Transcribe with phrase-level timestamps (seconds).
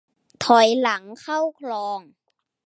[0.43, 1.99] ถอยหลังเข้าคลอง